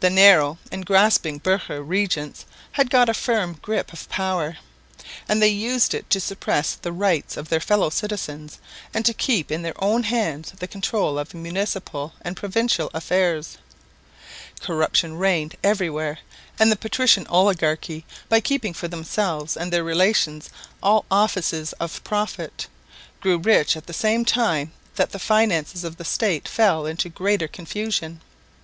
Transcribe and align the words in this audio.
The 0.00 0.10
narrow 0.10 0.58
and 0.72 0.84
grasping 0.84 1.38
burgher 1.38 1.80
regents 1.80 2.44
had 2.72 2.90
got 2.90 3.08
a 3.08 3.14
firm 3.14 3.60
grip 3.62 3.92
of 3.92 4.08
power, 4.08 4.56
and 5.28 5.40
they 5.40 5.46
used 5.46 5.94
it 5.94 6.10
to 6.10 6.18
suppress 6.20 6.72
the 6.74 6.90
rights 6.90 7.36
of 7.36 7.48
their 7.50 7.60
fellow 7.60 7.88
citizens 7.88 8.58
and 8.92 9.04
to 9.06 9.14
keep 9.14 9.52
in 9.52 9.62
their 9.62 9.80
own 9.80 10.02
hands 10.02 10.52
the 10.58 10.66
control 10.66 11.20
of 11.20 11.34
municipal 11.34 12.14
and 12.22 12.36
provincial 12.36 12.90
affairs. 12.92 13.56
Corruption 14.60 15.18
reigned 15.18 15.54
everywhere; 15.62 16.18
and 16.58 16.72
the 16.72 16.74
patrician 16.74 17.24
oligarchy, 17.28 18.04
by 18.28 18.40
keeping 18.40 18.74
for 18.74 18.88
themselves 18.88 19.56
and 19.56 19.72
their 19.72 19.84
relations 19.84 20.50
all 20.82 21.04
offices 21.12 21.72
of 21.74 22.02
profit, 22.02 22.66
grew 23.20 23.38
rich 23.38 23.76
at 23.76 23.86
the 23.86 23.92
same 23.92 24.24
time 24.24 24.72
that 24.96 25.12
the 25.12 25.20
finances 25.20 25.84
of 25.84 25.96
the 25.96 26.04
State 26.04 26.48
fell 26.48 26.86
into 26.86 27.08
greater 27.08 27.46
confusion. 27.46 28.20